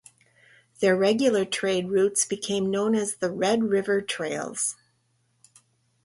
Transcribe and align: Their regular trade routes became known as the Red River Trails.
Their 0.79 0.97
regular 0.97 1.45
trade 1.45 1.89
routes 1.91 2.25
became 2.25 2.71
known 2.71 2.95
as 2.95 3.17
the 3.17 3.29
Red 3.29 3.65
River 3.65 4.01
Trails. 4.01 4.75